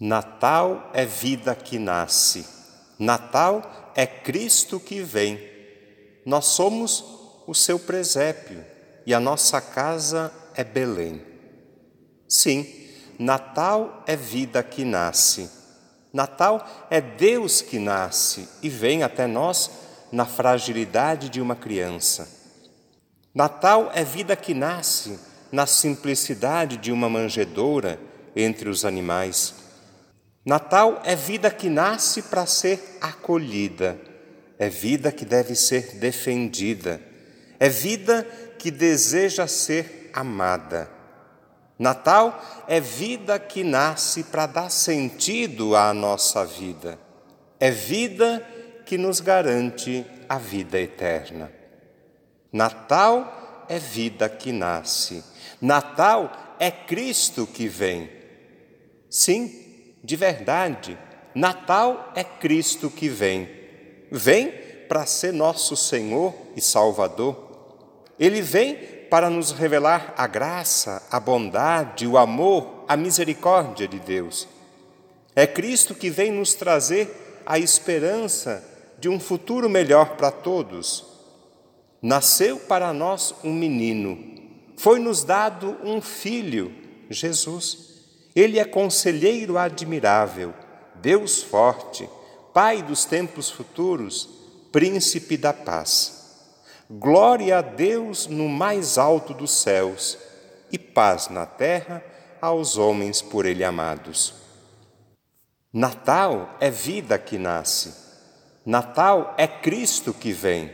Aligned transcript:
Natal 0.00 0.90
é 0.94 1.04
vida 1.04 1.56
que 1.56 1.76
nasce. 1.76 2.46
Natal 2.96 3.90
é 3.96 4.06
Cristo 4.06 4.78
que 4.78 5.00
vem. 5.00 5.40
Nós 6.24 6.46
somos 6.46 7.04
o 7.48 7.54
seu 7.54 7.80
presépio 7.80 8.64
e 9.04 9.12
a 9.12 9.18
nossa 9.18 9.60
casa 9.60 10.32
é 10.54 10.62
Belém. 10.62 11.20
Sim, 12.28 12.64
Natal 13.18 14.04
é 14.06 14.14
vida 14.14 14.62
que 14.62 14.84
nasce. 14.84 15.50
Natal 16.12 16.64
é 16.88 17.00
Deus 17.00 17.60
que 17.60 17.80
nasce 17.80 18.48
e 18.62 18.68
vem 18.68 19.02
até 19.02 19.26
nós 19.26 19.68
na 20.12 20.24
fragilidade 20.24 21.28
de 21.28 21.40
uma 21.40 21.56
criança. 21.56 22.28
Natal 23.34 23.90
é 23.92 24.04
vida 24.04 24.36
que 24.36 24.54
nasce 24.54 25.18
na 25.50 25.66
simplicidade 25.66 26.76
de 26.76 26.92
uma 26.92 27.08
manjedoura 27.08 27.98
entre 28.36 28.68
os 28.68 28.84
animais. 28.84 29.67
Natal 30.48 31.02
é 31.04 31.14
vida 31.14 31.50
que 31.50 31.68
nasce 31.68 32.22
para 32.22 32.46
ser 32.46 32.96
acolhida, 33.02 34.00
é 34.58 34.66
vida 34.66 35.12
que 35.12 35.26
deve 35.26 35.54
ser 35.54 35.96
defendida, 35.96 37.02
é 37.60 37.68
vida 37.68 38.26
que 38.58 38.70
deseja 38.70 39.46
ser 39.46 40.10
amada. 40.10 40.90
Natal 41.78 42.42
é 42.66 42.80
vida 42.80 43.38
que 43.38 43.62
nasce 43.62 44.24
para 44.24 44.46
dar 44.46 44.70
sentido 44.70 45.76
à 45.76 45.92
nossa 45.92 46.46
vida, 46.46 46.98
é 47.60 47.70
vida 47.70 48.42
que 48.86 48.96
nos 48.96 49.20
garante 49.20 50.02
a 50.26 50.38
vida 50.38 50.80
eterna. 50.80 51.52
Natal 52.50 53.66
é 53.68 53.78
vida 53.78 54.30
que 54.30 54.50
nasce, 54.50 55.22
Natal 55.60 56.56
é 56.58 56.70
Cristo 56.70 57.46
que 57.46 57.68
vem. 57.68 58.10
Sim, 59.10 59.67
de 60.02 60.16
verdade, 60.16 60.98
Natal 61.34 62.12
é 62.14 62.24
Cristo 62.24 62.90
que 62.90 63.08
vem. 63.08 63.48
Vem 64.10 64.52
para 64.88 65.06
ser 65.06 65.32
nosso 65.32 65.76
Senhor 65.76 66.34
e 66.56 66.60
Salvador. 66.60 67.48
Ele 68.18 68.40
vem 68.40 68.76
para 69.10 69.30
nos 69.30 69.52
revelar 69.52 70.14
a 70.16 70.26
graça, 70.26 71.06
a 71.10 71.20
bondade, 71.20 72.06
o 72.06 72.18
amor, 72.18 72.84
a 72.88 72.96
misericórdia 72.96 73.86
de 73.86 73.98
Deus. 73.98 74.48
É 75.34 75.46
Cristo 75.46 75.94
que 75.94 76.10
vem 76.10 76.32
nos 76.32 76.54
trazer 76.54 77.42
a 77.46 77.58
esperança 77.58 78.64
de 78.98 79.08
um 79.08 79.20
futuro 79.20 79.68
melhor 79.68 80.16
para 80.16 80.30
todos. 80.30 81.06
Nasceu 82.02 82.58
para 82.58 82.92
nós 82.92 83.34
um 83.42 83.52
menino, 83.52 84.38
foi-nos 84.76 85.24
dado 85.24 85.76
um 85.82 86.00
filho, 86.00 86.72
Jesus. 87.10 87.97
Ele 88.38 88.60
é 88.60 88.64
conselheiro 88.64 89.58
admirável, 89.58 90.54
Deus 90.94 91.42
forte, 91.42 92.08
Pai 92.54 92.84
dos 92.84 93.04
tempos 93.04 93.50
futuros, 93.50 94.28
Príncipe 94.70 95.36
da 95.36 95.52
paz. 95.52 96.36
Glória 96.88 97.58
a 97.58 97.60
Deus 97.60 98.28
no 98.28 98.48
mais 98.48 98.96
alto 98.96 99.34
dos 99.34 99.50
céus 99.50 100.16
e 100.70 100.78
paz 100.78 101.28
na 101.28 101.46
terra 101.46 102.00
aos 102.40 102.78
homens 102.78 103.20
por 103.20 103.44
Ele 103.44 103.64
amados. 103.64 104.34
Natal 105.72 106.56
é 106.60 106.70
vida 106.70 107.18
que 107.18 107.38
nasce. 107.38 107.92
Natal 108.64 109.34
é 109.36 109.48
Cristo 109.48 110.14
que 110.14 110.30
vem. 110.30 110.70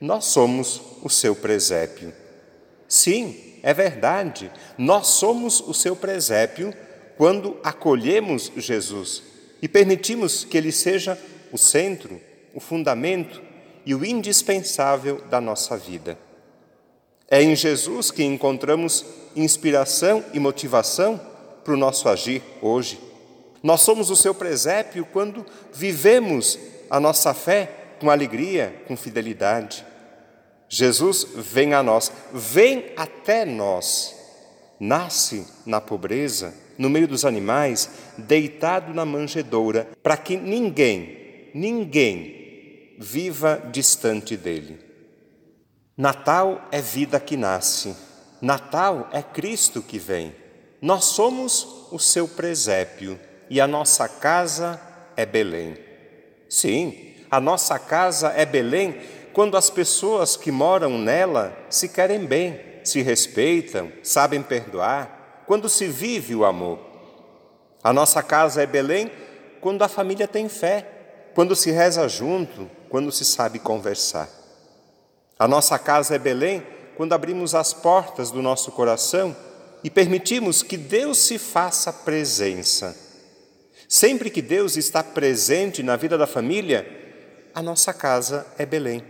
Nós 0.00 0.24
somos 0.24 0.80
o 1.02 1.10
seu 1.10 1.36
presépio. 1.36 2.10
Sim, 2.88 3.58
é 3.62 3.74
verdade, 3.74 4.50
nós 4.78 5.08
somos 5.08 5.60
o 5.60 5.74
seu 5.74 5.94
presépio 5.94 6.72
quando 7.16 7.56
acolhemos 7.62 8.52
Jesus 8.56 9.22
e 9.60 9.68
permitimos 9.68 10.44
que 10.44 10.56
Ele 10.56 10.70
seja 10.70 11.18
o 11.50 11.58
centro, 11.58 12.20
o 12.54 12.60
fundamento 12.60 13.42
e 13.84 13.94
o 13.94 14.04
indispensável 14.04 15.22
da 15.30 15.40
nossa 15.40 15.76
vida. 15.76 16.18
É 17.28 17.42
em 17.42 17.56
Jesus 17.56 18.10
que 18.10 18.22
encontramos 18.22 19.04
inspiração 19.34 20.24
e 20.32 20.38
motivação 20.38 21.20
para 21.64 21.74
o 21.74 21.76
nosso 21.76 22.08
agir 22.08 22.42
hoje. 22.62 23.00
Nós 23.62 23.80
somos 23.80 24.10
o 24.10 24.16
seu 24.16 24.34
presépio 24.34 25.06
quando 25.12 25.44
vivemos 25.72 26.58
a 26.88 27.00
nossa 27.00 27.34
fé 27.34 27.70
com 27.98 28.10
alegria, 28.10 28.82
com 28.86 28.96
fidelidade. 28.96 29.84
Jesus 30.68 31.26
vem 31.34 31.74
a 31.74 31.82
nós, 31.82 32.12
vem 32.32 32.92
até 32.96 33.44
nós, 33.44 34.14
nasce 34.78 35.46
na 35.64 35.80
pobreza, 35.80 36.54
no 36.78 36.90
meio 36.90 37.08
dos 37.08 37.24
animais, 37.24 37.90
deitado 38.18 38.92
na 38.92 39.04
manjedoura, 39.04 39.88
para 40.02 40.16
que 40.16 40.36
ninguém, 40.36 41.50
ninguém 41.54 42.96
viva 42.98 43.62
distante 43.72 44.36
dele. 44.36 44.78
Natal 45.96 46.68
é 46.70 46.80
vida 46.80 47.18
que 47.18 47.36
nasce, 47.36 47.96
Natal 48.40 49.08
é 49.12 49.22
Cristo 49.22 49.80
que 49.80 49.98
vem. 49.98 50.34
Nós 50.80 51.06
somos 51.06 51.88
o 51.90 51.98
seu 51.98 52.28
presépio 52.28 53.18
e 53.48 53.60
a 53.60 53.66
nossa 53.66 54.08
casa 54.08 54.80
é 55.16 55.24
Belém. 55.24 55.76
Sim, 56.48 57.14
a 57.30 57.40
nossa 57.40 57.78
casa 57.78 58.28
é 58.36 58.44
Belém 58.44 59.00
quando 59.32 59.56
as 59.56 59.68
pessoas 59.68 60.36
que 60.36 60.50
moram 60.50 60.98
nela 60.98 61.56
se 61.68 61.88
querem 61.88 62.24
bem, 62.24 62.60
se 62.84 63.02
respeitam, 63.02 63.90
sabem 64.02 64.42
perdoar, 64.42 65.15
quando 65.46 65.68
se 65.68 65.86
vive 65.86 66.34
o 66.34 66.44
amor. 66.44 66.78
A 67.82 67.92
nossa 67.92 68.22
casa 68.22 68.62
é 68.62 68.66
Belém 68.66 69.10
quando 69.60 69.82
a 69.82 69.88
família 69.88 70.26
tem 70.26 70.48
fé, 70.48 70.86
quando 71.34 71.54
se 71.54 71.70
reza 71.70 72.08
junto, 72.08 72.68
quando 72.88 73.12
se 73.12 73.24
sabe 73.24 73.58
conversar. 73.58 74.28
A 75.38 75.46
nossa 75.46 75.78
casa 75.78 76.16
é 76.16 76.18
Belém 76.18 76.66
quando 76.96 77.12
abrimos 77.12 77.54
as 77.54 77.72
portas 77.72 78.30
do 78.30 78.42
nosso 78.42 78.72
coração 78.72 79.36
e 79.84 79.90
permitimos 79.90 80.62
que 80.62 80.76
Deus 80.76 81.18
se 81.18 81.38
faça 81.38 81.92
presença. 81.92 82.96
Sempre 83.88 84.30
que 84.30 84.42
Deus 84.42 84.76
está 84.76 85.02
presente 85.02 85.82
na 85.82 85.94
vida 85.94 86.18
da 86.18 86.26
família, 86.26 86.84
a 87.54 87.62
nossa 87.62 87.94
casa 87.94 88.46
é 88.58 88.66
Belém. 88.66 89.04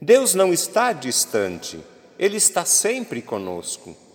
Deus 0.00 0.34
não 0.34 0.52
está 0.52 0.92
distante, 0.92 1.78
Ele 2.18 2.36
está 2.36 2.64
sempre 2.64 3.20
conosco 3.20 4.07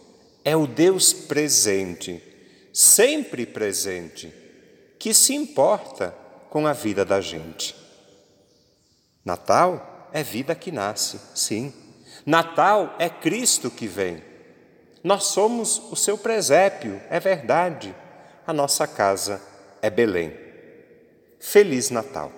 é 0.43 0.55
o 0.55 0.67
Deus 0.67 1.13
presente, 1.13 2.21
sempre 2.73 3.45
presente, 3.45 4.33
que 4.99 5.13
se 5.13 5.33
importa 5.33 6.15
com 6.49 6.67
a 6.67 6.73
vida 6.73 7.05
da 7.05 7.21
gente. 7.21 7.75
Natal 9.23 10.09
é 10.11 10.21
vida 10.21 10.53
que 10.53 10.71
nasce, 10.71 11.19
sim. 11.33 11.73
Natal 12.25 12.95
é 12.99 13.09
Cristo 13.09 13.71
que 13.71 13.87
vem. 13.87 14.23
Nós 15.03 15.25
somos 15.25 15.81
o 15.91 15.95
seu 15.95 16.17
presépio, 16.17 17.01
é 17.09 17.19
verdade. 17.19 17.95
A 18.45 18.53
nossa 18.53 18.87
casa 18.87 19.41
é 19.81 19.89
Belém. 19.89 20.33
Feliz 21.39 21.89
Natal. 21.89 22.31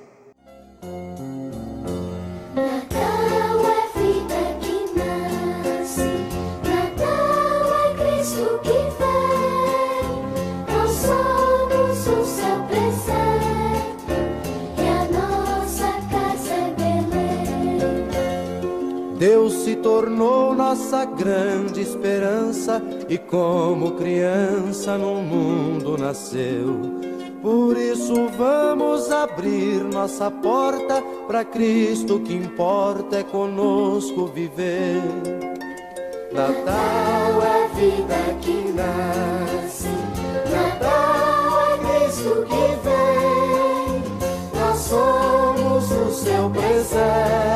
Se 19.66 19.76
tornou 19.78 20.54
nossa 20.54 21.06
grande 21.06 21.82
esperança 21.82 22.80
e 23.10 23.18
como 23.18 23.94
criança 23.94 24.96
no 24.96 25.16
mundo 25.24 25.98
nasceu. 25.98 27.02
Por 27.42 27.76
isso 27.76 28.28
vamos 28.38 29.10
abrir 29.10 29.84
nossa 29.84 30.30
porta 30.30 31.02
para 31.26 31.44
Cristo 31.44 32.20
que 32.20 32.36
importa 32.36 33.18
é 33.18 33.24
conosco 33.24 34.28
viver. 34.28 35.02
Natal 36.32 37.42
é 37.42 37.68
vida 37.74 38.38
que 38.42 38.72
nasce, 38.72 39.90
Natal 40.52 41.74
é 41.74 42.04
Cristo 42.04 42.46
que 42.46 42.66
vem. 42.86 44.62
Nós 44.62 44.78
somos 44.78 45.92
o 45.92 46.12
seu 46.12 46.52
presépio 46.52 47.55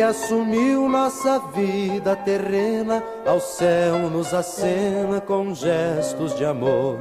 Ele 0.00 0.08
assumiu 0.08 0.88
nossa 0.88 1.38
vida 1.54 2.16
terrena, 2.16 3.04
ao 3.26 3.38
céu 3.38 4.08
nos 4.08 4.32
acena 4.32 5.20
com 5.20 5.54
gestos 5.54 6.34
de 6.38 6.42
amor. 6.42 6.96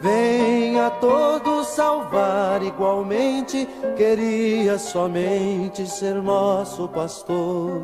Venha 0.00 0.90
todos 1.00 1.68
salvar 1.68 2.60
igualmente, 2.60 3.68
queria 3.96 4.80
somente 4.80 5.88
ser 5.88 6.16
nosso 6.16 6.88
pastor. 6.88 7.80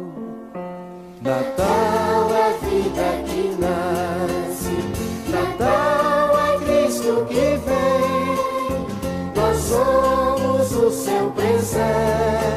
Natal 1.23 2.29
é 2.35 2.53
vida 2.67 3.23
que 3.29 3.57
nasce, 3.57 4.75
Natal 5.31 6.37
é 6.37 6.59
Cristo 6.65 7.25
que 7.29 7.57
vem. 7.69 9.33
Nós 9.37 9.57
somos 9.59 10.73
o 10.73 10.91
seu 10.91 11.31
presépio 11.37 12.50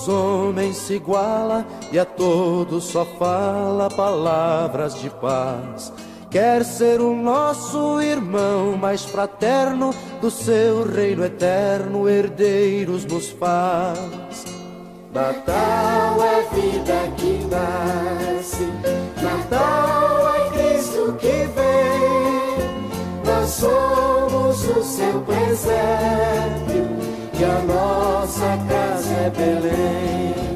aos 0.00 0.08
homens 0.08 0.76
se 0.76 0.94
iguala 0.94 1.66
e 1.92 1.98
a 1.98 2.04
todos 2.04 2.84
só 2.84 3.04
fala 3.04 3.90
palavras 3.90 4.94
de 5.00 5.10
paz. 5.10 5.92
Quer 6.30 6.64
ser 6.64 7.00
o 7.00 7.14
nosso 7.14 8.00
irmão 8.00 8.76
mais 8.76 9.04
fraterno, 9.04 9.92
do 10.20 10.30
seu 10.30 10.84
reino 10.84 11.24
eterno, 11.24 12.08
herdeiros 12.08 13.04
nos 13.04 13.30
faz. 13.30 14.44
Natal 15.12 16.22
é 16.22 16.54
vida 16.54 17.12
que 17.16 17.44
nasce, 17.50 18.68
Natal 19.20 20.34
é 20.36 20.50
Cristo 20.50 21.16
que 21.18 21.48
vem. 21.56 22.70
Nós 23.24 23.50
somos 23.50 24.64
o 24.68 24.82
seu 24.84 25.20
presépio 25.22 26.86
e 27.38 27.44
a 27.44 27.58
nossa 27.64 28.56
casa 28.68 28.79
Belém. 29.30 30.49